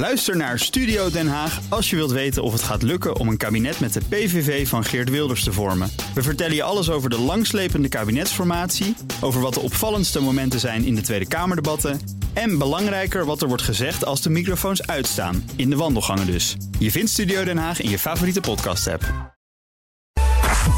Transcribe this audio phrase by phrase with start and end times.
[0.00, 3.36] Luister naar Studio Den Haag als je wilt weten of het gaat lukken om een
[3.36, 5.90] kabinet met de PVV van Geert Wilders te vormen.
[6.14, 10.94] We vertellen je alles over de langslepende kabinetsformatie, over wat de opvallendste momenten zijn in
[10.94, 12.00] de Tweede Kamerdebatten
[12.32, 16.56] en belangrijker wat er wordt gezegd als de microfoons uitstaan, in de wandelgangen dus.
[16.78, 19.34] Je vindt Studio Den Haag in je favoriete podcast-app.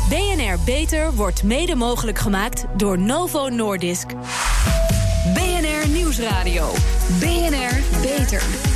[0.08, 4.06] BNR Beter wordt mede mogelijk gemaakt door Novo Nordisk.
[5.34, 6.72] BNR Nieuwsradio.
[7.20, 8.71] BNR Beter.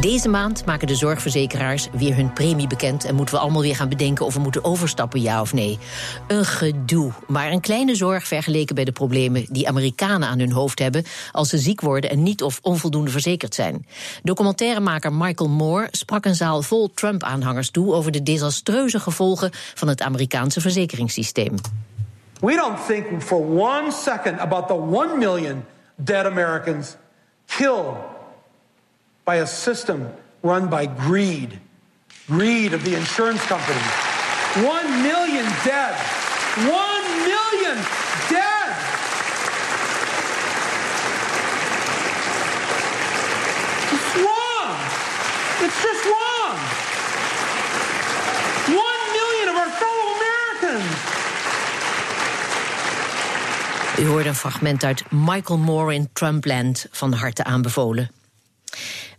[0.00, 3.88] Deze maand maken de zorgverzekeraars weer hun premie bekend en moeten we allemaal weer gaan
[3.88, 5.78] bedenken of we moeten overstappen, ja of nee.
[6.28, 10.78] Een gedoe, maar een kleine zorg vergeleken bij de problemen die Amerikanen aan hun hoofd
[10.78, 13.86] hebben als ze ziek worden en niet of onvoldoende verzekerd zijn.
[14.22, 20.02] Documentairemaker Michael Moore sprak een zaal vol Trump-aanhangers toe over de desastreuze gevolgen van het
[20.02, 21.54] Amerikaanse verzekeringssysteem.
[22.40, 25.64] We don't think for one second about the one million
[25.96, 26.96] dead Americans
[27.46, 28.18] killed
[29.30, 30.00] by a system
[30.42, 31.50] run by greed.
[32.26, 33.92] Greed of the insurance companies.
[34.74, 35.94] One million dead.
[36.84, 37.76] One million
[38.34, 38.70] dead.
[43.94, 44.74] It's wrong.
[45.64, 46.56] It's just wrong.
[48.88, 50.90] One million of our fellow Americans.
[53.98, 58.19] U een fragment uit Michael Moore in Trumpland, van harte aanbevolen.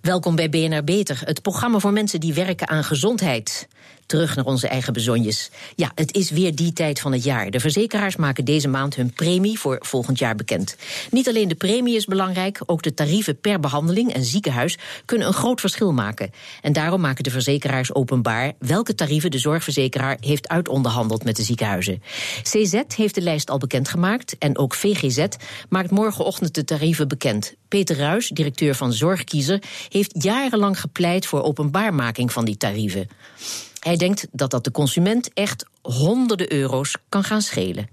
[0.02, 3.68] Welkom bij BNR Beter, het programma voor mensen die werken aan gezondheid.
[4.06, 5.52] Terug naar onze eigen bezonjes.
[5.76, 7.52] Ja, het is weer die tijd van het jaar.
[7.52, 10.76] De verzekeraars maken deze maand hun premie voor volgend jaar bekend.
[11.12, 15.34] Niet alleen de premie is belangrijk, ook de tarieven per behandeling en ziekenhuis kunnen een
[15.34, 16.32] groot verschil maken.
[16.62, 22.02] En daarom maken de verzekeraars openbaar welke tarieven de zorgverzekeraar heeft uitonderhandeld met de ziekenhuizen.
[22.42, 25.26] CZ heeft de lijst al bekendgemaakt en ook VGZ
[25.70, 27.56] maakt morgenochtend de tarieven bekend.
[27.72, 33.10] Peter Ruis, directeur van Zorgkiezer, heeft jarenlang gepleit voor openbaarmaking van die tarieven.
[33.80, 37.88] Hij denkt dat dat de consument echt honderden euro's kan gaan schelen.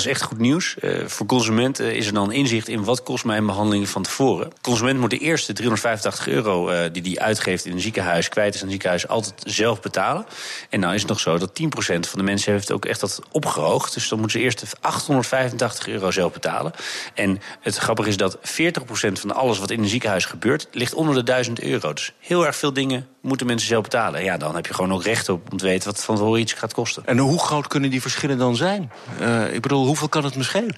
[0.00, 0.76] Is echt goed nieuws.
[0.80, 4.50] Uh, voor consumenten is er dan inzicht in wat kost mijn behandeling van tevoren.
[4.50, 8.54] De consument moet de eerste 385 euro uh, die hij uitgeeft in een ziekenhuis, kwijt
[8.54, 10.26] is aan een ziekenhuis, altijd zelf betalen.
[10.70, 13.20] En nou is het nog zo dat 10% van de mensen heeft ook echt dat
[13.30, 13.94] opgehoogd.
[13.94, 16.72] Dus dan moeten ze eerst 885 euro zelf betalen.
[17.14, 18.40] En het grappige is dat 40%
[19.12, 21.92] van alles wat in een ziekenhuis gebeurt, ligt onder de 1000 euro.
[21.92, 24.24] Dus heel erg veel dingen moeten mensen zelf betalen.
[24.24, 26.52] Ja, dan heb je gewoon ook recht op om te weten wat van tevoren iets
[26.52, 27.06] gaat kosten.
[27.06, 28.92] En hoe groot kunnen die verschillen dan zijn?
[29.20, 30.76] Uh, ik bedoel, hoeveel kan het me schelen?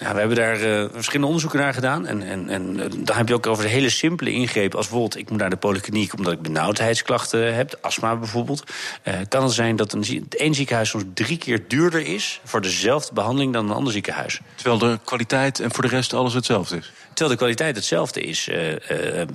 [0.00, 2.06] Ja, we hebben daar uh, verschillende onderzoeken naar gedaan.
[2.06, 4.76] En, en, en uh, dan heb je ook over de hele simpele ingrepen.
[4.78, 8.64] Als bijvoorbeeld, ik moet naar de polykliniek omdat ik benauwdheidsklachten heb, astma bijvoorbeeld.
[9.04, 13.14] Uh, kan het zijn dat een, één ziekenhuis soms drie keer duurder is voor dezelfde
[13.14, 14.40] behandeling dan een ander ziekenhuis.
[14.54, 16.92] Terwijl de kwaliteit en voor de rest alles hetzelfde is.
[17.06, 18.48] Terwijl de kwaliteit hetzelfde is.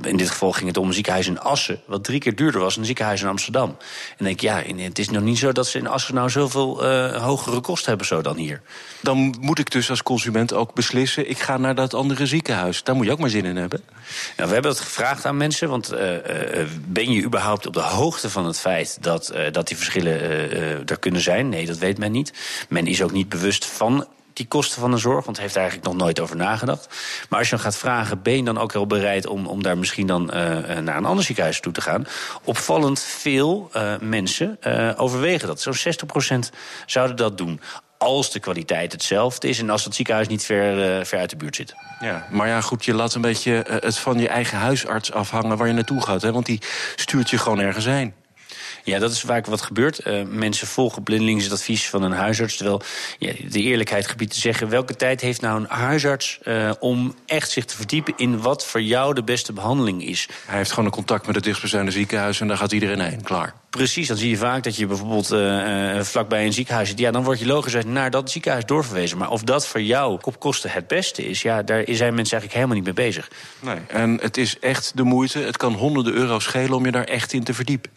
[0.01, 2.73] in dit geval ging het om een ziekenhuis in Assen, wat drie keer duurder was
[2.73, 3.69] dan een ziekenhuis in Amsterdam.
[3.69, 3.75] En
[4.17, 6.85] dan denk ik, ja, het is nog niet zo dat ze in Assen nou zoveel
[7.19, 8.61] hogere kosten hebben zo dan hier.
[9.01, 11.29] Dan moet ik dus als consument ook beslissen...
[11.29, 12.83] ik ga naar dat andere ziekenhuis.
[12.83, 13.81] Daar moet je ook maar zin in hebben.
[14.37, 15.69] Nou, we hebben dat gevraagd aan mensen.
[15.69, 18.97] Want uh, uh, ben je überhaupt op de hoogte van het feit...
[19.01, 20.21] dat, uh, dat die verschillen
[20.87, 21.49] er kunnen zijn?
[21.49, 22.33] Nee, dat weet men niet.
[22.69, 25.95] Men is ook niet bewust van die kosten van de zorg, want heeft eigenlijk nog
[25.95, 26.87] nooit over nagedacht.
[27.29, 29.77] Maar als je dan gaat vragen, ben je dan ook wel bereid om, om daar
[29.77, 30.33] misschien dan uh,
[30.79, 32.07] naar een ander ziekenhuis toe te gaan?
[32.43, 35.61] Opvallend veel uh, mensen uh, overwegen dat.
[35.61, 35.95] Zo'n
[36.45, 36.49] 60%
[36.85, 37.61] zouden dat doen
[38.05, 41.35] als de kwaliteit hetzelfde is en als het ziekenhuis niet ver, uh, ver uit de
[41.35, 41.75] buurt zit.
[41.99, 45.57] Ja, maar ja, goed, je laat een beetje uh, het van je eigen huisarts afhangen
[45.57, 46.21] waar je naartoe gaat.
[46.21, 46.31] Hè?
[46.31, 46.61] Want die
[46.95, 48.13] stuurt je gewoon ergens heen.
[48.85, 50.07] Ja, dat is vaak wat gebeurt.
[50.07, 52.57] Uh, mensen volgen blindelings het advies van een huisarts.
[52.57, 52.81] Terwijl
[53.19, 54.69] ja, de eerlijkheid gebiedt te zeggen...
[54.69, 58.13] welke tijd heeft nou een huisarts uh, om echt zich te verdiepen...
[58.17, 60.27] in wat voor jou de beste behandeling is?
[60.45, 62.39] Hij heeft gewoon een contact met het dichtstbijzijnde ziekenhuis...
[62.39, 63.53] en daar gaat iedereen heen, klaar.
[63.69, 66.99] Precies, dan zie je vaak dat je bijvoorbeeld uh, vlakbij een ziekenhuis zit.
[66.99, 69.17] Ja, dan word je logisch naar dat ziekenhuis doorverwezen.
[69.17, 71.41] Maar of dat voor jou op kosten het beste is...
[71.41, 73.31] ja, daar zijn mensen eigenlijk helemaal niet mee bezig.
[73.59, 75.39] Nee, en het is echt de moeite.
[75.39, 77.91] Het kan honderden euro's schelen om je daar echt in te verdiepen.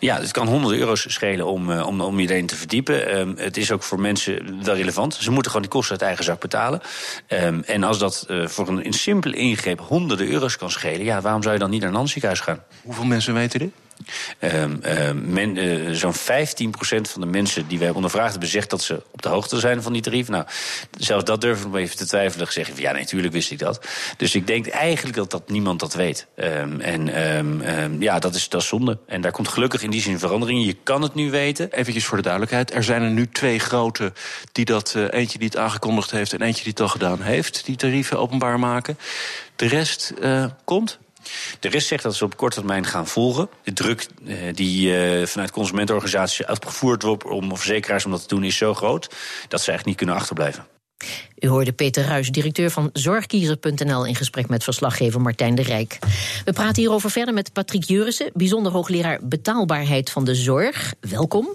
[0.00, 3.18] Ja, het kan honderden euro's schelen om, uh, om, om je erin te verdiepen.
[3.18, 5.14] Um, het is ook voor mensen wel relevant.
[5.14, 6.80] Ze moeten gewoon die kosten uit eigen zak betalen.
[7.28, 11.04] Um, en als dat uh, voor een, simpele ingreep honderden euro's kan schelen...
[11.04, 12.62] ja, waarom zou je dan niet naar een ziekenhuis gaan?
[12.82, 13.70] Hoeveel mensen weten dit?
[14.40, 14.80] Um,
[15.32, 16.16] men, uh, zo'n 15%
[17.10, 19.92] van de mensen die wij ondervraagd hebben zegt dat ze op de hoogte zijn van
[19.92, 20.32] die tarieven.
[20.32, 20.44] Nou,
[20.98, 22.52] zelfs dat durven we even te twijfelen.
[22.52, 23.86] Zeggen van ja, natuurlijk wist ik dat.
[24.16, 26.26] Dus ik denk eigenlijk dat, dat niemand dat weet.
[26.36, 28.98] Um, en ja, dat is, dat zonde.
[29.06, 30.64] En daar komt gelukkig in die zin verandering.
[30.64, 31.72] Je kan het nu weten.
[31.72, 34.12] Eventjes voor de duidelijkheid: er zijn er nu twee grote
[34.52, 34.94] die dat.
[34.96, 37.64] Uh, eentje die het aangekondigd heeft en eentje die het al gedaan heeft.
[37.64, 38.98] Die tarieven openbaar maken.
[39.56, 40.98] De rest uh, komt.
[41.60, 43.48] De rest zegt dat ze op korte termijn gaan volgen.
[43.62, 48.44] De druk uh, die uh, vanuit consumentenorganisaties uitgevoerd wordt om verzekeraars om dat te doen,
[48.44, 49.08] is zo groot
[49.48, 50.66] dat ze eigenlijk niet kunnen achterblijven.
[51.38, 54.04] U hoorde Peter Ruijs, directeur van Zorgkiezer.nl...
[54.04, 55.98] in gesprek met verslaggever Martijn de Rijk.
[56.44, 58.30] We praten hierover verder met Patrick Jurissen...
[58.34, 60.94] bijzonder hoogleraar betaalbaarheid van de zorg.
[61.00, 61.48] Welkom.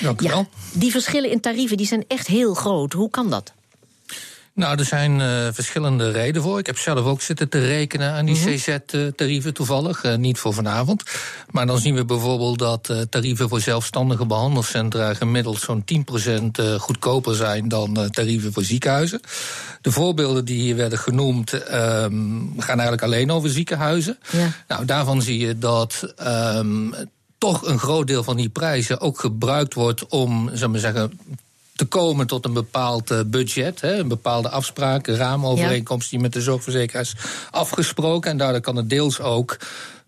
[0.00, 0.38] Dank u wel.
[0.38, 2.92] Ja, die verschillen in tarieven die zijn echt heel groot.
[2.92, 3.52] Hoe kan dat?
[4.56, 6.58] Nou, er zijn uh, verschillende redenen voor.
[6.58, 8.54] Ik heb zelf ook zitten te rekenen aan die mm -hmm.
[8.54, 10.04] CZ-tarieven toevallig.
[10.04, 11.02] Uh, niet voor vanavond.
[11.50, 15.84] Maar dan zien we bijvoorbeeld dat uh, tarieven voor zelfstandige behandelcentra gemiddeld zo'n
[16.60, 19.20] 10% goedkoper zijn dan tarieven voor ziekenhuizen.
[19.80, 24.18] De voorbeelden die hier werden genoemd um, gaan eigenlijk alleen over ziekenhuizen.
[24.30, 24.48] Ja.
[24.68, 26.14] Nou, daarvan zie je dat
[26.54, 26.94] um,
[27.38, 31.20] toch een groot deel van die prijzen ook gebruikt wordt om, zou maar zeggen,
[31.76, 36.32] te komen tot een bepaald uh, budget, hè, een bepaalde afspraak, een raamovereenkomst die met
[36.32, 37.14] de zorgverzekeraars
[37.50, 38.30] afgesproken.
[38.30, 39.56] En daardoor kan het deels ook.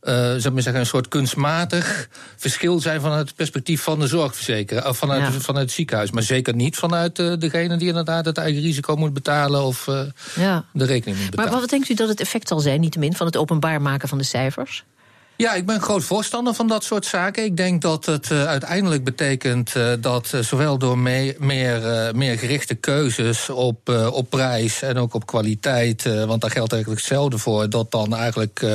[0.03, 4.89] Uh, zou maar zeggen, een soort kunstmatig verschil zijn vanuit het perspectief van de zorgverzekeraar,
[4.89, 5.41] of vanuit, ja.
[5.41, 6.11] vanuit het ziekenhuis.
[6.11, 10.01] Maar zeker niet vanuit uh, degene die inderdaad het eigen risico moet betalen of uh,
[10.37, 10.65] ja.
[10.73, 11.51] de rekening moet betalen.
[11.51, 14.19] Maar wat denkt u dat het effect zal zijn, niettemin, van het openbaar maken van
[14.19, 14.85] de cijfers?
[15.41, 17.45] Ja, ik ben groot voorstander van dat soort zaken.
[17.45, 22.39] Ik denk dat het uh, uiteindelijk betekent uh, dat uh, zowel door mee, meer, meer
[22.39, 27.71] gerichte keuzes op, op prijs en ook op kwaliteit, want daar geldt eigenlijk hetzelfde voor,
[27.71, 28.67] dat dan eigenlijk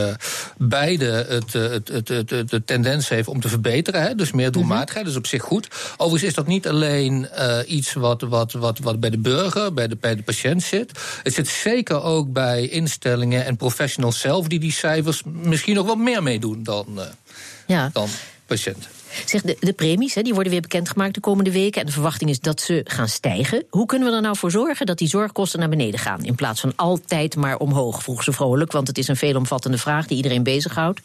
[0.57, 4.01] beide het, het, het, het, de tendens heeft om te verbeteren.
[4.01, 4.15] Hè?
[4.15, 5.67] Dus meer doelmatigheid, dus op zich goed.
[5.97, 7.27] Overigens is dat niet alleen
[7.67, 10.91] iets wat, wat, wat, wat bij de burger, bij de, bij de patiënt zit.
[11.23, 15.97] Het zit zeker ook bij instellingen en professionals zelf die die cijfers misschien nog wat
[15.97, 17.03] meer meedoen dan, uh,
[17.67, 17.89] ja.
[17.93, 18.07] dan
[18.45, 18.89] patiënten.
[19.25, 21.81] Zeg, de, de premies hè, die worden weer bekendgemaakt de komende weken.
[21.81, 23.65] En de verwachting is dat ze gaan stijgen.
[23.69, 26.23] Hoe kunnen we er nou voor zorgen dat die zorgkosten naar beneden gaan?
[26.23, 28.71] In plaats van altijd maar omhoog, vroeg ze vrolijk.
[28.71, 31.01] Want het is een veelomvattende vraag die iedereen bezighoudt.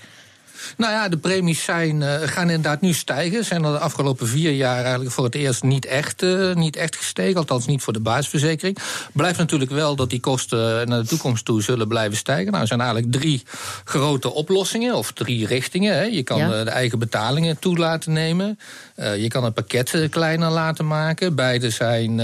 [0.77, 3.45] Nou ja, de premies zijn, uh, gaan inderdaad nu stijgen.
[3.45, 6.97] Zijn er de afgelopen vier jaar eigenlijk voor het eerst niet echt, uh, niet echt
[6.97, 7.37] gestegen.
[7.37, 8.79] Althans niet voor de basisverzekering.
[9.13, 12.51] Blijft natuurlijk wel dat die kosten naar de toekomst toe zullen blijven stijgen.
[12.51, 13.43] Nou, er zijn eigenlijk drie
[13.85, 15.95] grote oplossingen, of drie richtingen.
[15.95, 16.03] Hè.
[16.03, 16.65] Je kan ja.
[16.65, 18.59] de eigen betalingen toe laten nemen.
[18.97, 21.35] Uh, je kan het pakket kleiner laten maken.
[21.35, 22.21] Beide zijn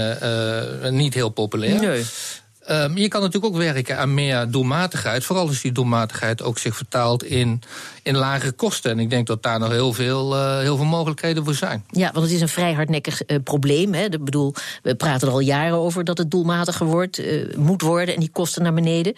[0.89, 1.79] niet heel populair.
[1.81, 2.03] Nee.
[2.71, 5.23] Um, je kan natuurlijk ook werken aan meer doelmatigheid.
[5.23, 7.61] Vooral als die doelmatigheid ook zich vertaalt in,
[8.03, 8.91] in lagere kosten.
[8.91, 11.85] En ik denk dat daar nog heel veel, uh, heel veel mogelijkheden voor zijn.
[11.91, 13.93] Ja, want het is een vrij hardnekkig uh, probleem.
[13.93, 14.03] Hè.
[14.03, 14.53] Ik bedoel,
[14.83, 18.29] we praten er al jaren over dat het doelmatiger wordt, uh, moet worden en die
[18.31, 19.13] kosten naar beneden.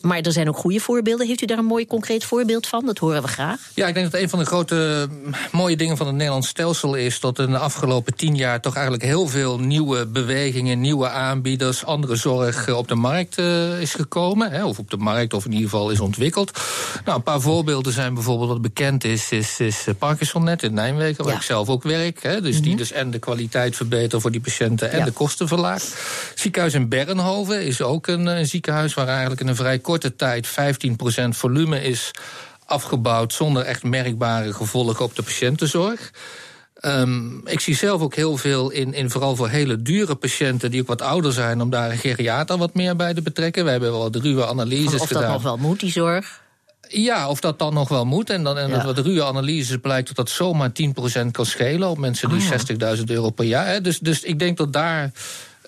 [0.00, 1.26] maar er zijn ook goede voorbeelden.
[1.26, 2.86] Heeft u daar een mooi concreet voorbeeld van?
[2.86, 3.60] Dat horen we graag.
[3.74, 5.08] Ja, ik denk dat een van de grote
[5.52, 9.04] mooie dingen van het Nederlands stelsel is dat in de afgelopen tien jaar toch eigenlijk
[9.04, 14.50] heel veel nieuwe bewegingen, nieuwe aanbieders, andere zorg op de markt uh, is gekomen.
[14.50, 16.60] Hè, of op de markt, of in ieder geval is ontwikkeld.
[17.04, 21.32] Nou, een paar voorbeelden zijn bijvoorbeeld wat bekend is, is, is Parkinsonnet in Nijmegen, waar
[21.32, 21.38] ja.
[21.38, 22.22] ik zelf ook werk.
[22.22, 22.62] Hè, dus mm -hmm.
[22.62, 25.04] die dus en de kwaliteit verbeteren voor die patiënten en ja.
[25.04, 25.94] de kosten verlaagt.
[26.34, 30.48] Ziekenhuis in Bernhoven is ook een, een ziekenhuis waar eigenlijk in een vrij korte tijd
[30.48, 30.50] 15%
[31.28, 32.10] volume is
[32.66, 36.10] afgebouwd zonder echt merkbare gevolgen op de patiëntenzorg.
[36.86, 40.80] Um, ik zie zelf ook heel veel in, in vooral voor hele dure patiënten die
[40.80, 43.64] ook wat ouder zijn, om daar een geriater wat meer bij te betrekken.
[43.64, 45.00] We hebben wel de ruwe analyses gedaan.
[45.00, 45.32] Of dat gedaan.
[45.32, 46.42] nog wel moet, die zorg?
[46.88, 48.30] Ja, of dat dan nog wel moet.
[48.30, 48.84] En, dan, en ja.
[48.84, 50.70] wat ruwe analyses blijkt dat dat zomaar
[51.24, 52.96] 10% kan schelen op mensen die oh, ja.
[52.96, 53.66] 60.000 euro per jaar.
[53.66, 53.80] Hè.
[53.80, 55.12] Dus, dus ik denk dat daar.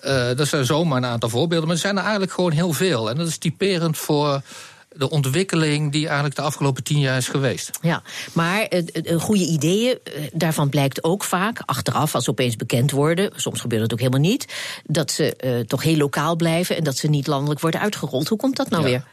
[0.05, 1.67] Uh, dat zijn zomaar een aantal voorbeelden.
[1.67, 3.09] Maar er zijn er eigenlijk gewoon heel veel.
[3.09, 4.41] En dat is typerend voor
[4.89, 7.69] de ontwikkeling die eigenlijk de afgelopen tien jaar is geweest.
[7.81, 8.03] Ja,
[8.33, 13.31] maar uh, goede ideeën, uh, daarvan blijkt ook vaak, achteraf als ze opeens bekend worden,
[13.35, 14.53] soms gebeurt het ook helemaal niet,
[14.83, 18.27] dat ze uh, toch heel lokaal blijven en dat ze niet landelijk worden uitgerold.
[18.27, 18.89] Hoe komt dat nou ja.
[18.89, 19.03] weer?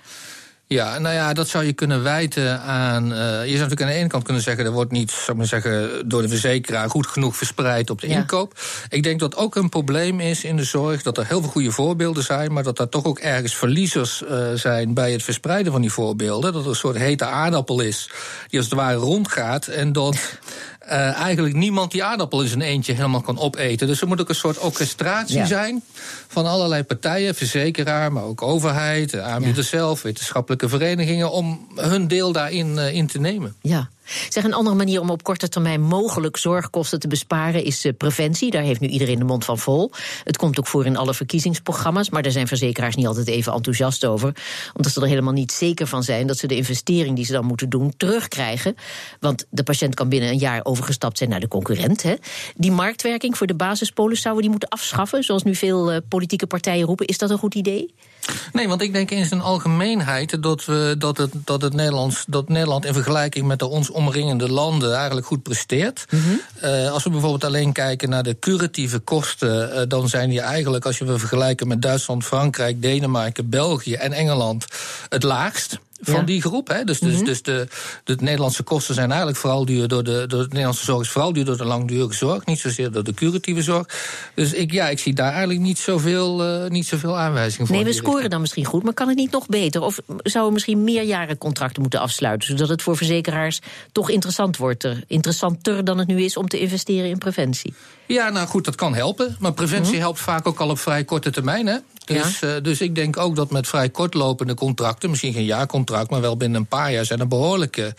[0.67, 3.13] Ja, nou ja, dat zou je kunnen wijten aan.
[3.13, 4.65] Uh, je zou natuurlijk aan de ene kant kunnen zeggen.
[4.65, 8.09] er wordt niet, zou ik maar zeggen, door de verzekeraar goed genoeg verspreid op de
[8.09, 8.17] ja.
[8.17, 8.61] inkoop.
[8.89, 11.03] Ik denk dat ook een probleem is in de zorg.
[11.03, 12.53] dat er heel veel goede voorbeelden zijn.
[12.53, 16.53] maar dat er toch ook ergens verliezers uh, zijn bij het verspreiden van die voorbeelden.
[16.53, 18.11] Dat er een soort hete aardappel is.
[18.49, 19.67] die als het ware rondgaat.
[19.67, 20.17] en dat.
[20.87, 23.87] Uh, eigenlijk niemand die aardappel in zijn eentje helemaal kan opeten.
[23.87, 25.47] Dus er moet ook een soort orchestratie ja.
[25.47, 25.83] zijn
[26.29, 29.79] van allerlei partijen, verzekeraar, maar ook overheid, aanbieders ja.
[29.79, 33.55] zelf, wetenschappelijke verenigingen, om hun deel daarin uh, in te nemen.
[33.61, 33.89] Ja.
[34.29, 38.51] Zeg, een andere manier om op korte termijn mogelijk zorgkosten te besparen is uh, preventie.
[38.51, 39.91] Daar heeft nu iedereen de mond van vol.
[40.25, 44.05] Het komt ook voor in alle verkiezingsprogramma's, maar daar zijn verzekeraars niet altijd even enthousiast
[44.05, 44.33] over.
[44.75, 47.45] Omdat ze er helemaal niet zeker van zijn dat ze de investering die ze dan
[47.45, 48.77] moeten doen terugkrijgen.
[49.21, 52.03] Want de patiënt kan binnen een jaar overgestapt zijn naar de concurrent.
[52.03, 52.15] Hè.
[52.57, 56.47] Die marktwerking voor de basispolis zouden we die moeten afschaffen, zoals nu veel uh, politieke
[56.47, 57.07] partijen roepen.
[57.07, 57.95] Is dat een goed idee?
[58.53, 62.49] Nee, want ik denk in zijn algemeenheid dat, we, dat, het, dat, het Nederlands, dat
[62.49, 66.05] Nederland in vergelijking met de ons omringende landen eigenlijk goed presteert.
[66.11, 66.41] Mm -hmm.
[66.65, 70.87] uh, als we bijvoorbeeld alleen kijken naar de curatieve kosten, uh, dan zijn die eigenlijk,
[70.87, 74.67] als je we vergelijken met Duitsland, Frankrijk, Denemarken, België en Engeland,
[75.09, 76.23] het laagst van ja.
[76.23, 76.69] die groep.
[76.69, 76.85] Hè.
[76.85, 77.25] Dus, dus, mm -hmm.
[77.25, 77.67] dus de,
[78.05, 81.33] de Nederlandse kosten zijn eigenlijk vooral duur door de, door de Nederlandse zorg is vooral
[81.33, 83.89] duur door de langdurige zorg, niet zozeer door de curatieve zorg.
[84.35, 87.77] Dus ik, ja, ik zie daar eigenlijk niet zoveel, uh, niet zoveel aanwijzingen voor.
[87.77, 89.83] Nee, we scoren dan misschien goed, maar kan het niet nog beter?
[89.83, 93.61] Of zouden we misschien meerjarencontracten moeten afsluiten, zodat het voor verzekeraars
[93.93, 97.75] toch interessant wordt, interessanter dan het nu is om te investeren in preventie?
[98.07, 99.37] Ja, nou goed, dat kan helpen.
[99.39, 100.01] Maar preventie mm -hmm.
[100.01, 101.67] helpt vaak ook al op vrij korte termijn.
[101.67, 101.77] Hè?
[102.05, 102.57] Dus, ja.
[102.57, 106.37] uh, dus ik denk ook dat met vrij kortlopende contracten, misschien geen jaarcontract, maar wel
[106.37, 107.95] binnen een paar jaar, zijn er behoorlijke,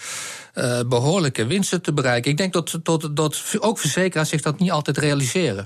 [0.56, 2.32] uh, behoorlijke winsten te bereiken.
[2.32, 5.66] Ik denk dat, dat, dat ook verzekeraars zich dat niet altijd realiseren.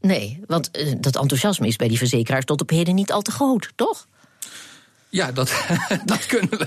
[0.00, 3.30] Nee, want uh, dat enthousiasme is bij die verzekeraars tot op heden niet al te
[3.30, 4.06] groot, toch?
[5.10, 5.52] Ja, dat,
[6.04, 6.66] dat, kunnen we,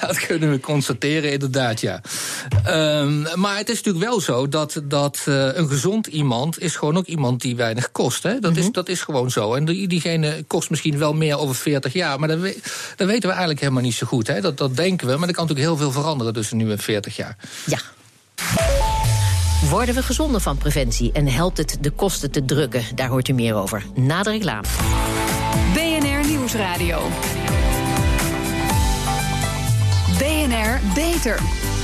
[0.00, 2.00] dat kunnen we constateren, inderdaad, ja.
[3.00, 6.96] Um, maar het is natuurlijk wel zo dat, dat uh, een gezond iemand is gewoon
[6.96, 8.22] ook iemand die weinig kost.
[8.22, 8.32] Hè?
[8.32, 8.66] Dat, mm -hmm.
[8.66, 9.54] is, dat is gewoon zo.
[9.54, 12.58] En die, diegene kost misschien wel meer over 40 jaar, maar dat, we,
[12.96, 14.26] dat weten we eigenlijk helemaal niet zo goed.
[14.26, 14.40] Hè?
[14.40, 17.16] Dat, dat denken we, maar er kan natuurlijk heel veel veranderen tussen nu en 40
[17.16, 17.36] jaar.
[17.66, 17.78] Ja.
[19.70, 22.82] Worden we gezonder van preventie en helpt het de kosten te drukken?
[22.94, 24.66] Daar hoort u meer over na de reclame.
[25.74, 27.08] BNR Nieuwsradio.
[30.18, 31.75] BNR Beter.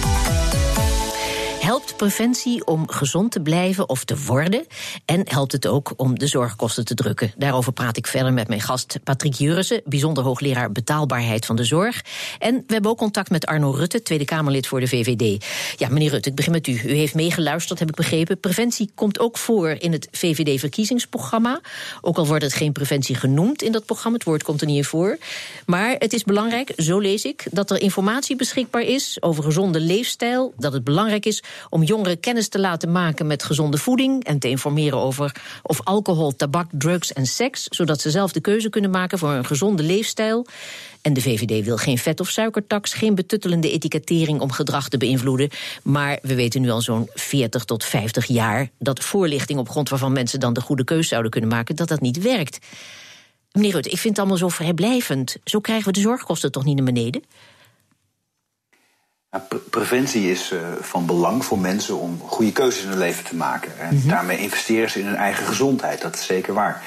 [1.62, 4.66] Helpt preventie om gezond te blijven of te worden?
[5.04, 7.32] En helpt het ook om de zorgkosten te drukken?
[7.36, 12.04] Daarover praat ik verder met mijn gast Patrick Jurissen, bijzonder hoogleraar betaalbaarheid van de zorg.
[12.38, 15.44] En we hebben ook contact met Arno Rutte, Tweede Kamerlid voor de VVD.
[15.76, 16.72] Ja, meneer Rutte, ik begin met u.
[16.72, 18.40] U heeft meegeluisterd, heb ik begrepen.
[18.40, 21.60] Preventie komt ook voor in het VVD-verkiezingsprogramma.
[22.00, 24.76] Ook al wordt het geen preventie genoemd in dat programma, het woord komt er niet
[24.76, 25.18] in voor.
[25.66, 30.54] Maar het is belangrijk, zo lees ik, dat er informatie beschikbaar is over gezonde leefstijl.
[30.56, 34.48] Dat het belangrijk is om jongeren kennis te laten maken met gezonde voeding en te
[34.48, 39.18] informeren over of alcohol, tabak, drugs en seks, zodat ze zelf de keuze kunnen maken
[39.18, 40.46] voor een gezonde leefstijl.
[41.02, 45.50] En de VVD wil geen vet- of suikertax, geen betuttelende etikettering om gedrag te beïnvloeden.
[45.82, 50.12] Maar we weten nu al zo'n 40 tot 50 jaar dat voorlichting op grond waarvan
[50.12, 52.58] mensen dan de goede keuze zouden kunnen maken, dat dat niet werkt.
[53.52, 55.36] Meneer Rutte, ik vind het allemaal zo vrijblijvend.
[55.44, 57.22] Zo krijgen we de zorgkosten toch niet naar beneden?
[59.48, 63.36] Pre preventie is uh, van belang voor mensen om goede keuzes in hun leven te
[63.36, 63.78] maken.
[63.78, 64.08] En mm -hmm.
[64.08, 66.00] daarmee investeren ze in hun eigen gezondheid.
[66.00, 66.82] Dat is zeker waar.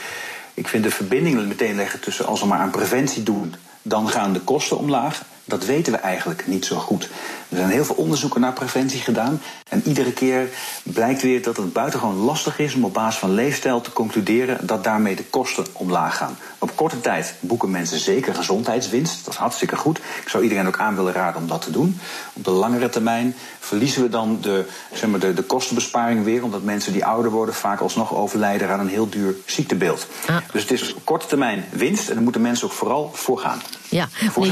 [0.53, 4.33] Ik vind de verbinding meteen leggen tussen als we maar aan preventie doen, dan gaan
[4.33, 5.23] de kosten omlaag.
[5.45, 7.09] Dat weten we eigenlijk niet zo goed.
[7.55, 9.41] Er zijn heel veel onderzoeken naar preventie gedaan.
[9.69, 10.50] En iedere keer
[10.83, 14.83] blijkt weer dat het buitengewoon lastig is om op basis van leefstijl te concluderen dat
[14.83, 16.38] daarmee de kosten omlaag gaan.
[16.57, 19.25] Op korte tijd boeken mensen zeker gezondheidswinst.
[19.25, 19.97] Dat is hartstikke goed.
[19.97, 22.00] Ik zou iedereen ook aan willen raden om dat te doen.
[22.33, 26.43] Op de langere termijn verliezen we dan de, zeg maar, de, de kostenbesparing weer.
[26.43, 30.07] Omdat mensen die ouder worden vaak alsnog overlijden aan een heel duur ziektebeeld.
[30.27, 30.38] Ah.
[30.51, 32.07] Dus het is op korte termijn winst.
[32.07, 33.62] En daar moeten mensen ook vooral voor gaan.
[33.89, 34.47] Ja, voor.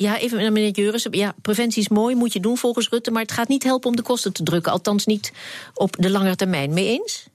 [0.00, 1.16] Ja, even naar meneer Jurissen.
[1.16, 3.10] Ja, preventie is mooi, moet je doen volgens Rutte.
[3.10, 4.72] Maar het gaat niet helpen om de kosten te drukken.
[4.72, 5.32] Althans niet
[5.74, 6.72] op de lange termijn.
[6.72, 7.29] Mee eens?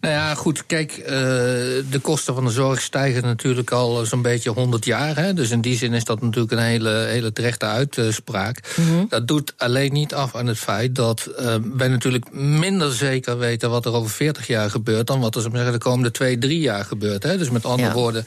[0.00, 4.50] Nou ja, goed, kijk, uh, de kosten van de zorg stijgen natuurlijk al zo'n beetje
[4.50, 5.16] 100 jaar.
[5.16, 5.34] Hè?
[5.34, 8.74] Dus in die zin is dat natuurlijk een hele, hele terechte uitspraak.
[8.76, 9.06] Mm -hmm.
[9.08, 13.70] Dat doet alleen niet af aan het feit dat uh, wij natuurlijk minder zeker weten
[13.70, 16.84] wat er over 40 jaar gebeurt dan wat er zeggen, de komende twee, drie jaar
[16.84, 17.22] gebeurt.
[17.22, 17.38] Hè?
[17.38, 18.24] Dus met andere ja, woorden,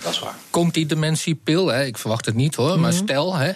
[0.50, 1.86] komt die dementiepil, hè?
[1.86, 2.82] ik verwacht het niet hoor, mm -hmm.
[2.82, 3.52] maar stel, hè,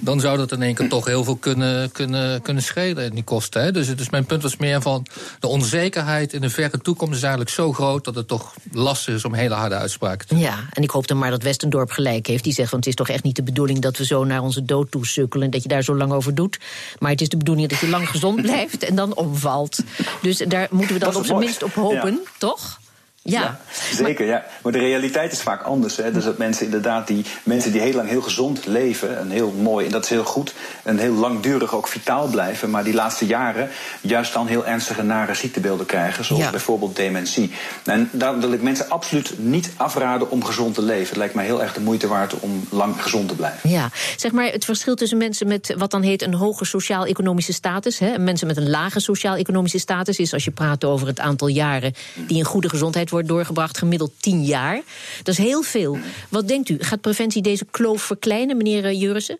[0.00, 3.24] dan zou dat in één keer toch heel veel kunnen, kunnen, kunnen schelen in die
[3.24, 3.62] kosten.
[3.62, 3.72] Hè?
[3.72, 5.06] Dus, dus mijn punt was meer van
[5.40, 9.24] de onzekerheid in de verre toekomst is eigenlijk zo groot dat het toch lastig is
[9.24, 10.42] om hele harde uitspraken te doen.
[10.42, 12.44] Ja, en ik hoop dan maar dat Westendorp gelijk heeft.
[12.44, 14.64] Die zegt, want het is toch echt niet de bedoeling dat we zo naar onze
[14.64, 15.44] dood toe sukkelen...
[15.44, 16.58] en dat je daar zo lang over doet.
[16.98, 19.78] Maar het is de bedoeling dat je lang gezond blijft en dan omvalt.
[20.22, 22.30] Dus daar moeten we dan op zijn minst op hopen, ja.
[22.38, 22.77] toch?
[23.30, 23.58] Ja.
[23.94, 24.44] zeker, ja.
[24.62, 25.96] Maar de realiteit is vaak anders.
[25.96, 26.12] Hè.
[26.12, 29.86] Dus dat mensen inderdaad die mensen die heel lang heel gezond leven, en heel mooi,
[29.86, 33.68] en dat is heel goed, en heel langdurig ook vitaal blijven, maar die laatste jaren
[34.00, 37.50] juist dan heel ernstige nare ziektebeelden krijgen, zoals bijvoorbeeld dementie.
[37.84, 41.08] En daar wil ik mensen absoluut niet afraden om gezond te leven.
[41.08, 43.70] Het lijkt mij heel erg de moeite waard om lang gezond te blijven.
[43.70, 47.98] Ja, zeg maar het verschil tussen mensen met wat dan heet een hoge sociaal-economische status,
[47.98, 51.48] hè, en mensen met een lage sociaal-economische status, is als je praat over het aantal
[51.48, 54.80] jaren die in goede gezondheid wordt doorgebracht, gemiddeld 10 jaar.
[55.22, 55.98] Dat is heel veel.
[56.28, 56.76] Wat denkt u?
[56.80, 59.38] Gaat preventie deze kloof verkleinen, meneer eh, Jurissen?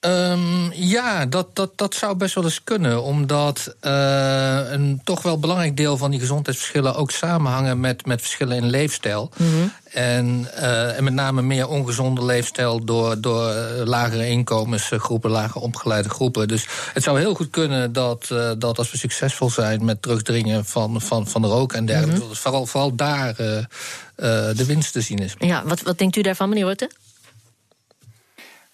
[0.00, 3.02] Um, ja, dat, dat, dat zou best wel eens kunnen.
[3.02, 8.56] Omdat uh, een toch wel belangrijk deel van die gezondheidsverschillen ook samenhangen met, met verschillen
[8.56, 9.30] in leefstijl.
[9.36, 9.72] Mm -hmm.
[9.92, 13.52] en, uh, en met name meer ongezonde leefstijl door, door
[13.84, 16.48] lagere inkomensgroepen, lager opgeleide groepen.
[16.48, 20.64] Dus het zou heel goed kunnen dat, uh, dat als we succesvol zijn met terugdringen
[20.64, 22.36] van, van, van de rook en dergelijke, mm -hmm.
[22.36, 25.34] vooral, vooral daar de winst te zien is.
[25.38, 26.90] Ja, wat, wat denkt u daarvan, meneer Rutte?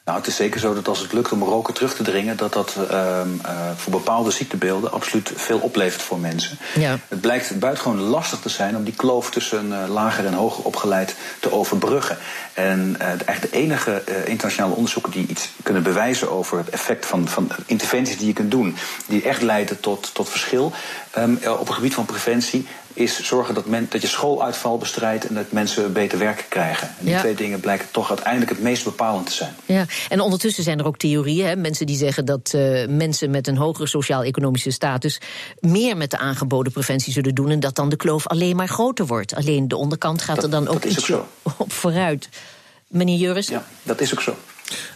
[0.04, 2.52] Nou, het is zeker zo dat als het lukt om roken terug te dringen, dat
[2.52, 6.58] dat uh, uh, voor bepaalde ziektebeelden absoluut veel oplevert voor mensen.
[6.74, 6.98] Ja.
[7.08, 11.14] Het blijkt buitengewoon lastig te zijn om die kloof tussen uh, lager en hoger opgeleid
[11.40, 12.18] te overbruggen.
[12.52, 17.50] En eigenlijk de enige internationale onderzoeken die iets kunnen bewijzen over het effect van, van
[17.66, 20.72] interventies die je kunt doen, die echt leiden tot, tot verschil
[21.18, 25.34] um, op het gebied van preventie, is zorgen dat, men, dat je schooluitval bestrijdt en
[25.34, 26.88] dat mensen beter werk krijgen.
[26.88, 27.20] En die Ja.
[27.20, 29.54] twee dingen blijken toch uiteindelijk het meest bepalend te zijn.
[29.66, 31.46] Ja, en ondertussen zijn er ook theorieën.
[31.46, 31.56] Hè?
[31.56, 35.20] Mensen die zeggen dat eh, mensen met een hogere sociaal-economische status
[35.60, 37.50] meer met de aangeboden preventie zullen doen.
[37.50, 39.34] En dat dan de kloof alleen maar groter wordt.
[39.34, 41.26] Alleen de onderkant gaat Dat- er dan ook ook ietsje zo.
[41.58, 42.28] op vooruit.
[42.88, 43.48] Meneer Juris?
[43.48, 44.36] Ja, dat is ook zo.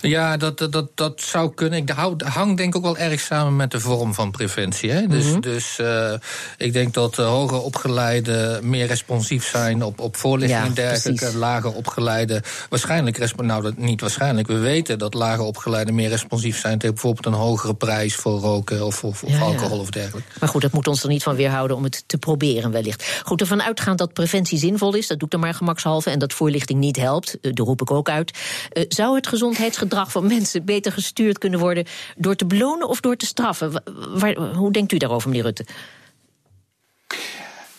[0.01, 1.79] Ja, dat, dat, dat, zou kunnen.
[1.79, 4.91] Ik hou- hang denk ik ook wel erg samen met de vorm van preventie.
[4.91, 5.07] Hè?
[5.07, 5.41] Dus, Mhm.
[5.41, 6.13] dus eh,
[6.57, 11.21] ik denk dat uh, hoger opgeleiden meer responsief zijn op, op voorlichting Ja, en dergelijke.
[11.21, 11.39] precies.
[11.39, 16.79] Lager opgeleiden waarschijnlijk, nou dat, niet waarschijnlijk, we weten dat lager opgeleiden meer responsief zijn
[16.79, 19.43] tegen bijvoorbeeld een hogere prijs voor roken of, of, of Ja, ja.
[19.43, 20.29] alcohol of dergelijke.
[20.41, 23.21] Maar goed, dat moet ons er niet van weerhouden om het te proberen wellicht.
[23.25, 26.11] Goed, ervan uitgaand dat preventie zinvol is, dat doe ik dan maar gemakshalve...
[26.11, 28.39] en dat voorlichting niet helpt, eh, daar roep ik ook uit...
[28.73, 29.27] eh, zou het
[29.59, 31.85] gezondheidsgedrag van mensen beter gestuurd kunnen worden...
[32.17, 33.73] door te belonen of door te straffen?
[33.73, 35.65] Wa- waar- hoe denkt u daarover, meneer Rutte?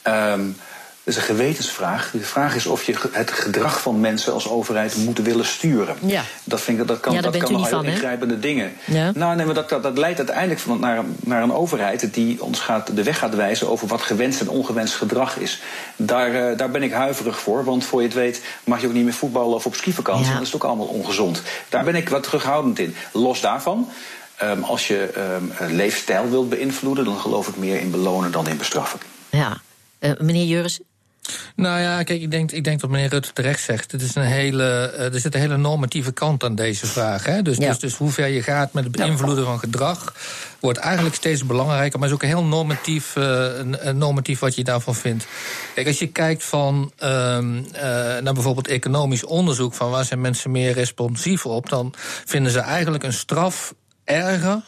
[0.01, 0.49] Ehm,
[1.09, 2.11] is een gewetensvraag.
[2.11, 5.95] De vraag is of je het gedrag van mensen als overheid moet willen sturen.
[5.99, 6.23] Ja.
[6.43, 8.73] Dat, vind ik, dat kan, Ja, dat kan heel ingrijpende dingen.
[8.85, 9.11] Ja.
[9.15, 12.59] Nou, nee, maar dat, dat, dat leidt uiteindelijk van, naar, naar een overheid die ons
[12.59, 15.61] gaat, de weg gaat wijzen over wat gewenst en ongewenst gedrag is.
[15.95, 18.93] Daar, eh, daar ben ik huiverig voor, want voor je het weet mag je ook
[18.93, 20.31] niet meer voetballen of op skivakantie.
[20.31, 20.33] Ja.
[20.37, 21.41] Dat is ook allemaal ongezond.
[21.69, 22.95] Daar ben ik wat terughoudend in.
[23.11, 23.89] Los daarvan.
[24.37, 28.57] ehm, als je ehm, leefstijl wilt beïnvloeden, dan geloof ik meer in belonen dan in
[28.57, 28.99] bestraffen.
[29.29, 29.57] Ja.
[29.99, 30.79] Eh, meneer Juris?
[31.55, 33.91] Nou ja, kijk, ik denk, ik denk dat meneer Rutte terecht zegt.
[33.91, 34.63] Het is een hele,
[34.97, 37.25] eh, er zit een hele normatieve kant aan deze vraag.
[37.25, 37.41] Hè?
[37.41, 37.67] Dus, Ja.
[37.67, 40.13] dus, dus hoe ver je gaat met het beïnvloeden van gedrag...
[40.59, 41.99] wordt eigenlijk steeds belangrijker.
[41.99, 45.27] Maar is ook heel normatief, een normatief wat je daarvan vindt.
[45.75, 47.81] Kijk, als je kijkt van, ehm, eh,
[48.21, 49.73] naar bijvoorbeeld economisch onderzoek...
[49.73, 51.69] van waar zijn mensen meer responsief op...
[51.69, 51.93] dan
[52.25, 54.61] vinden ze eigenlijk een straf erger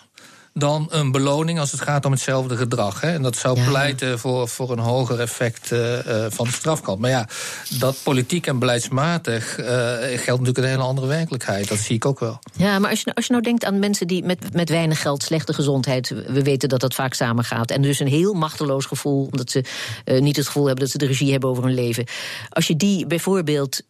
[0.54, 3.02] dan een beloning als het gaat om hetzelfde gedrag.
[3.02, 3.12] Hè?
[3.14, 3.68] En dat zou Ja.
[3.68, 7.00] pleiten voor, voor een hoger effect eh, eh, van de strafkant.
[7.00, 7.28] Maar ja,
[7.70, 9.66] dat politiek en beleidsmatig eh,
[10.00, 11.68] geldt natuurlijk een hele andere werkelijkheid.
[11.68, 12.40] Dat zie ik ook wel.
[12.58, 15.02] Ja, maar als je, nou- als je nou denkt aan mensen die met, met weinig
[15.02, 17.72] geld, slechte gezondheid, we weten dat dat vaak samengaat.
[17.72, 19.64] En dus een heel machteloos gevoel, omdat ze
[20.20, 22.06] niet het gevoel hebben dat ze de regie hebben over hun leven.
[22.50, 23.82] Als je die bijvoorbeeld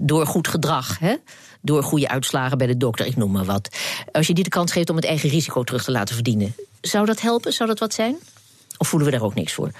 [0.00, 1.14] door goed gedrag, hè,
[1.62, 3.76] door goede uitslagen bij de dokter, ik noem maar wat.
[4.12, 7.06] Als je die de kans geeft om het eigen risico terug te laten verdienen, zou
[7.06, 7.52] dat helpen?
[7.52, 8.16] Zou dat wat zijn?
[8.78, 9.70] Of voelen we daar ook niks voor?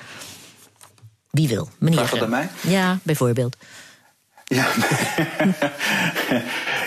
[1.31, 1.69] Wie wil?
[1.79, 1.99] Meneer.
[1.99, 2.49] Vraag dat aan mij?
[2.61, 3.57] Ja, bijvoorbeeld.
[4.45, 4.67] Ja,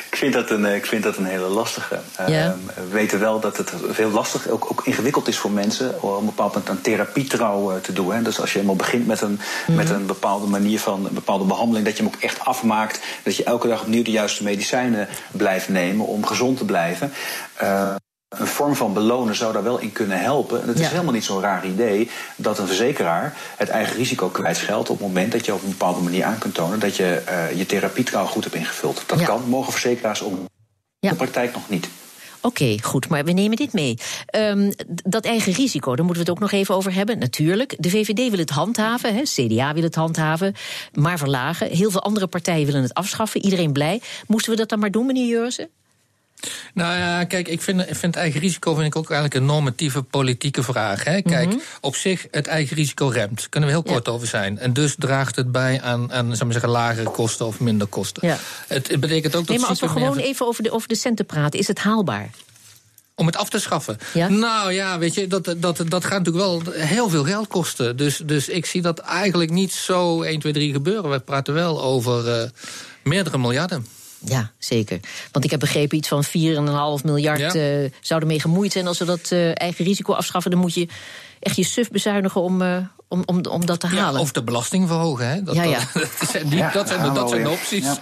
[0.10, 2.00] ik, vind dat een, eh, ik vind dat een hele lastige.
[2.28, 2.46] Ja.
[2.46, 6.10] Ehm, we weten wel dat het veel lastig, ook, ook ingewikkeld is voor mensen om
[6.10, 8.14] op een bepaald moment een therapietrouw eh, te doen.
[8.14, 8.22] Hè.
[8.22, 11.86] Dus als je helemaal begint met een, met een bepaalde manier van een bepaalde behandeling,
[11.86, 13.00] dat je hem ook echt afmaakt.
[13.24, 17.14] Dat je elke dag opnieuw de juiste medicijnen blijft nemen om gezond te blijven.
[17.54, 17.96] Eh,
[18.39, 20.62] een vorm van belonen zou daar wel in kunnen helpen.
[20.62, 20.89] En het is Ja.
[20.91, 25.32] helemaal niet zo'n raar idee dat een verzekeraar het eigen risico kwijtscheldt op het moment
[25.32, 28.44] dat je op een bepaalde manier aan kunt tonen dat je eh, je therapietrouw goed
[28.44, 29.04] hebt ingevuld.
[29.06, 29.26] Dat Ja.
[29.26, 30.20] kan, mogen verzekeraars.
[30.20, 30.26] Ja.
[30.26, 31.89] In de praktijk nog niet.
[32.41, 33.98] Oké, goed, maar we nemen dit mee.
[34.26, 37.20] Ehm, dat eigen risico, daar moeten we het ook nog even over hebben.
[37.20, 40.54] Natuurlijk, de VVD wil het handhaven, CDA wil het handhaven,
[40.94, 41.67] maar verlagen.
[41.67, 44.02] Heel veel andere partijen willen het afschaffen, iedereen blij.
[44.28, 45.70] Moesten we dat dan maar doen, meneer Jurissen?
[46.73, 50.01] Nou ja, kijk, ik vind, ik vind eigen risico vind ik ook eigenlijk een normatieve
[50.01, 51.04] politieke vraag.
[51.04, 51.21] Hè.
[51.21, 51.58] Kijk, Mhm.
[51.82, 53.49] op zich, het eigen risico remt.
[53.49, 54.60] Kunnen we heel kort over zijn.
[54.60, 58.27] En dus draagt het bij aan, aan maar zeggen, lagere kosten of minder kosten.
[58.27, 58.38] Ja.
[58.67, 60.88] Het, het betekent ook dat Nee, maar als we meer gewoon even over de, over
[60.88, 62.30] de centen praten, is het haalbaar?
[63.15, 63.97] Om het af te schaffen?
[64.13, 64.27] Ja?
[64.30, 67.97] Nou ja, weet je, dat, dat, dat gaat natuurlijk wel heel veel geld kosten.
[67.97, 71.10] Dus, dus ik zie dat eigenlijk niet zo 1, 2, 3 gebeuren.
[71.10, 72.49] We praten wel over eh,
[73.04, 73.86] meerdere miljarden.
[74.26, 75.00] Ja, zeker.
[75.32, 77.54] Want ik heb begrepen, iets van 4,5 miljard Ja.
[77.84, 78.88] eh, zou ermee gemoeid zijn.
[78.88, 80.88] Als we dat eh, eigen risico afschaffen, dan moet je
[81.40, 82.78] echt je suf bezuinigen om, eh,
[83.12, 84.21] om, om, om dat te Ja, halen.
[84.21, 85.30] of de belasting verhogen.
[85.30, 85.43] Hè?
[85.43, 85.80] Dat, Ja, ja.
[85.93, 87.84] Dat, dat zijn, die, Ja, dat zijn, dat de opties.
[87.84, 87.97] Ja.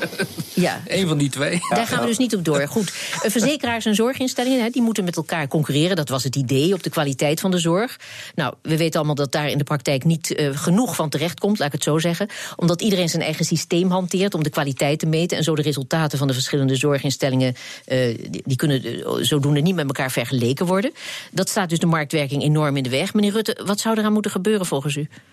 [0.53, 0.81] Ja.
[0.97, 1.59] Eén van die twee.
[1.69, 2.67] Daar gaan we dus niet op door.
[2.67, 2.93] Goed.
[3.23, 5.95] Eh, Verzekeraars en zorginstellingen hè, die moeten met elkaar concurreren.
[5.95, 7.97] Dat was het idee op de kwaliteit van de zorg.
[8.35, 11.57] Nou, we weten allemaal dat daar in de praktijk niet eh, genoeg van terecht komt,
[11.59, 12.27] laat ik het zo zeggen.
[12.55, 15.37] Omdat iedereen zijn eigen systeem hanteert om de kwaliteit te meten.
[15.37, 17.55] En zo de resultaten van de verschillende zorginstellingen.
[17.85, 18.81] eh, die, die kunnen
[19.25, 20.91] zodoende niet met elkaar vergeleken worden.
[21.31, 23.13] Dat staat dus de marktwerking enorm in de weg.
[23.13, 24.98] Meneer Rutte, wat zou eraan moeten gebeuren volgens u?
[25.01, 25.28] u.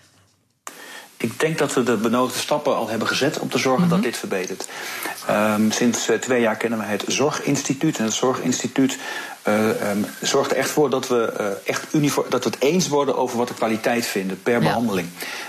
[1.17, 4.17] Ik denk dat we de benodigde stappen al hebben gezet om te zorgen dat dit
[4.17, 4.67] verbetert.
[5.27, 7.97] Ehm, sinds eh, twee jaar kennen we het Zorginstituut.
[7.97, 8.97] En het Zorginstituut
[9.41, 12.87] eh, ehm, zorgt er echt voor dat we, eh, echt uniform, dat we het eens
[12.87, 14.59] worden over wat de kwaliteit vinden per Ja.
[14.59, 15.07] behandeling.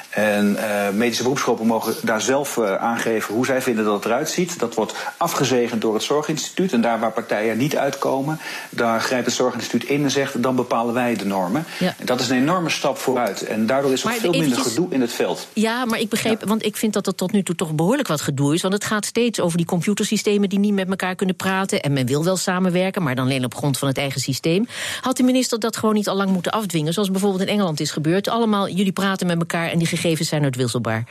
[0.09, 0.57] En
[0.95, 4.59] medische beroepsgroepen mogen daar zelf aangeven hoe zij vinden dat het eruit ziet.
[4.59, 6.73] Dat wordt afgezegend door het Zorginstituut.
[6.73, 10.95] En daar waar partijen niet uitkomen, daar grijpt het Zorginstituut in en zegt: dan bepalen
[10.95, 11.65] wij de normen.
[11.79, 11.95] Ja.
[11.99, 13.43] En dat is een enorme stap vooruit.
[13.43, 15.49] En daardoor is er veel minder gedoe in het veld.
[15.61, 18.21] Ja, maar ik begreep, want ik vind dat er tot nu toe toch behoorlijk wat
[18.21, 18.63] gedoe is.
[18.63, 21.83] Want het gaat steeds over die computersystemen die niet met elkaar kunnen praten.
[21.83, 24.67] En men wil wel samenwerken, maar dan alleen op grond van het eigen systeem.
[25.01, 27.91] Had de minister dat gewoon niet al lang moeten afdwingen, zoals bijvoorbeeld in Engeland is
[27.91, 28.29] gebeurd?
[28.29, 31.05] Allemaal, jullie praten met elkaar en die gegevens zijn uitwisselbaar.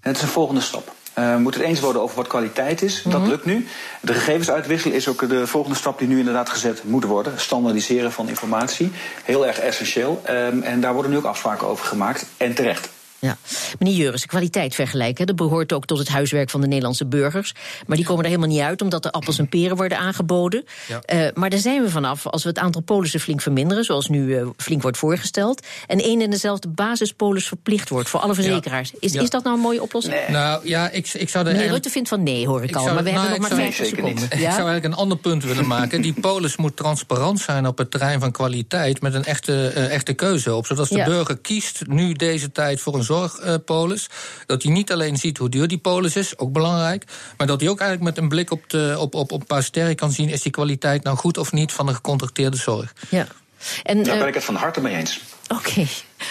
[0.00, 0.94] Het is een volgende stap.
[1.12, 3.02] Eh, we moeten het eens worden over wat kwaliteit is.
[3.06, 3.66] Dat lukt nu.
[4.00, 7.40] De gegevensuitwisseling is ook de volgende stap die nu inderdaad gezet moet worden.
[7.40, 8.90] Standaardiseren van informatie.
[9.24, 10.20] Heel erg essentieel.
[10.24, 12.26] Ehm, en daar worden nu ook afspraken over gemaakt.
[12.36, 12.98] En terecht.
[13.20, 13.36] Ja.
[13.78, 17.54] Meneer Juris, kwaliteit vergelijken, dat behoort ook tot het huiswerk van de Nederlandse burgers.
[17.86, 20.64] Maar die komen er helemaal niet uit, omdat er appels en peren worden aangeboden.
[20.88, 21.00] Ja.
[21.04, 24.36] Eh, maar daar zijn we vanaf als we het aantal polissen flink verminderen, zoals nu
[24.36, 25.66] eh, flink wordt voorgesteld.
[25.86, 28.92] En één en dezelfde basispolis verplicht wordt voor alle verzekeraars.
[29.00, 29.20] Is, Ja.
[29.22, 30.14] is dat nou een mooie oplossing?
[30.28, 32.82] Nou ja, ik, ik zou er Meneer Rutte vindt van nee, hoor ik, Ik al.
[32.82, 34.38] zou- maar we nou, hebben nog ik maar zou- vijf Nee, zeker seconden.
[34.38, 36.00] Ik zou eigenlijk een ander punt willen maken.
[36.02, 39.00] Die polis moet transparant zijn op het terrein van kwaliteit...
[39.02, 40.66] met een echte, eh, echte keuze op.
[40.66, 44.08] Zodat de burger kiest nu deze tijd voor een zorgpolis.
[44.46, 47.04] dat hij niet alleen ziet hoe duur die polis is, ook belangrijk...
[47.36, 49.62] maar dat hij ook eigenlijk met een blik op, de, op, op, op een paar
[49.62, 50.28] sterren kan zien...
[50.28, 52.92] is die kwaliteit nou goed of niet van de gecontracteerde zorg.
[53.08, 53.26] Ja.
[53.82, 55.20] En, Daar eh, ben ik het van harte mee eens.
[55.48, 55.86] Oké,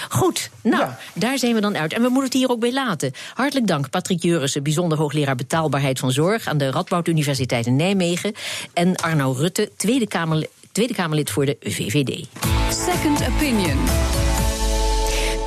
[0.10, 0.50] goed.
[0.62, 1.94] Nou, daar zijn we dan uit.
[1.94, 3.12] En we moeten het hier ook bij laten.
[3.34, 8.34] Hartelijk dank, Patrick Jurissen, bijzonder hoogleraar betaalbaarheid van zorg aan de Radboud Universiteit in Nijmegen.
[8.74, 12.28] En Arno Rutte, Tweede, Kamer, Tweede Kamerlid voor de VVD.
[12.70, 14.19] Second opinion.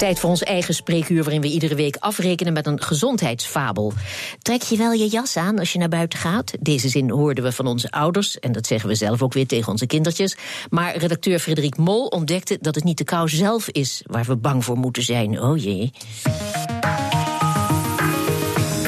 [0.02, 3.92] Tijd voor ons eigen spreekuur, waarin we iedere week afrekenen met een gezondheidsfabel.
[4.38, 6.52] Trek je wel je jas aan als je naar buiten gaat?
[6.60, 9.72] Deze zin hoorden we van onze ouders, en dat zeggen we zelf ook weer tegen
[9.72, 10.36] onze kindertjes.
[10.70, 14.64] Maar redacteur Frederik Mol ontdekte dat het niet de kou zelf is waar we bang
[14.64, 15.40] voor moeten zijn.
[15.40, 15.92] Oh jee.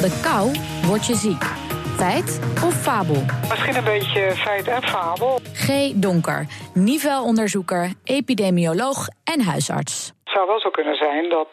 [0.00, 0.50] De kou
[0.86, 1.44] wordt je ziek.
[1.96, 3.24] Feit of fabel?
[3.48, 5.40] Misschien een beetje feit en fabel.
[5.52, 5.92] G.
[5.94, 10.12] Donker, niveauonderzoeker, epidemioloog en huisarts.
[10.34, 11.48] Zou wel zo kunnen zijn dat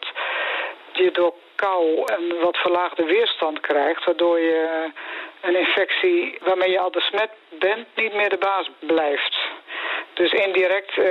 [0.92, 4.04] je door kou een wat verlaagde weerstand krijgt...
[4.04, 4.90] waardoor je
[5.40, 9.36] een infectie waarmee je al besmet bent niet meer de baas blijft.
[10.22, 11.04] Dus indirect eh,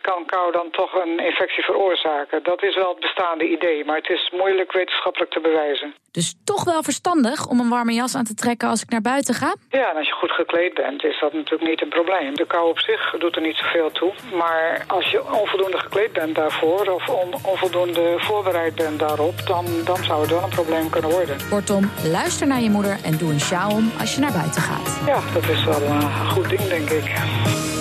[0.00, 2.42] kan kou dan toch een infectie veroorzaken.
[2.42, 5.94] Dat is wel het bestaande idee, maar het is moeilijk wetenschappelijk te bewijzen.
[6.10, 9.34] Dus toch wel verstandig om een warme jas aan te trekken als ik naar buiten
[9.34, 9.54] ga?
[9.70, 12.34] Ja, en als je goed gekleed bent, is dat natuurlijk niet een probleem.
[12.34, 14.12] De kou op zich doet er niet zoveel toe.
[14.32, 16.86] Maar als je onvoldoende gekleed bent daarvoor...
[16.86, 19.34] of on- onvoldoende voorbereid bent daarop...
[19.46, 21.36] Dan, dan zou het wel een probleem kunnen worden.
[21.50, 25.00] Kortom, luister naar je moeder en doe een sjaal om als je naar buiten gaat.
[25.06, 27.76] Ja, dat is wel een goed ding, denk ik.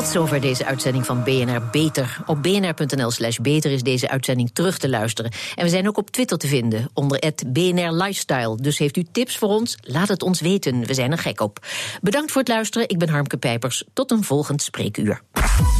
[0.00, 2.22] Tot zover deze uitzending van BNR Beter.
[2.26, 5.30] Op bnr.nl slash beter is deze uitzending terug te luisteren.
[5.54, 8.56] En we zijn ook op Twitter te vinden, onder het BNR Lifestyle.
[8.56, 9.76] Dus heeft u tips voor ons?
[9.80, 11.66] Laat het ons weten, we zijn er gek op.
[12.00, 13.84] Bedankt voor het luisteren, ik ben Harmke Pijpers.
[13.92, 15.20] Tot een volgend spreekuur.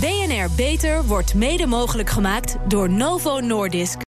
[0.00, 4.09] BNR Beter wordt mede mogelijk gemaakt door Novo Nordisk.